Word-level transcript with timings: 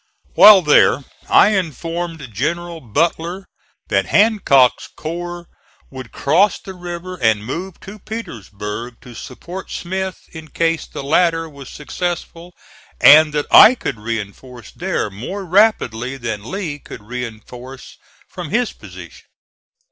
While 0.33 0.63
there 0.63 1.03
I 1.29 1.49
informed 1.49 2.33
General 2.33 2.79
Butler 2.81 3.45
that 3.89 4.07
Hancock's 4.07 4.87
corps 4.87 5.47
would 5.91 6.11
cross 6.11 6.57
the 6.59 6.73
river 6.73 7.17
and 7.21 7.45
move 7.45 7.79
to 7.81 7.99
Petersburg 7.99 8.95
to 9.01 9.13
support 9.13 9.69
Smith 9.69 10.17
in 10.31 10.47
case 10.47 10.87
the 10.87 11.03
latter 11.03 11.47
was 11.47 11.69
successful, 11.69 12.55
and 12.99 13.31
that 13.33 13.45
I 13.51 13.75
could 13.75 13.99
reinforce 13.99 14.71
there 14.71 15.11
more 15.11 15.45
rapidly 15.45 16.17
than 16.17 16.49
Lee 16.49 16.79
could 16.79 17.03
reinforce 17.03 17.97
from 18.27 18.49
his 18.49 18.73
position. 18.73 19.27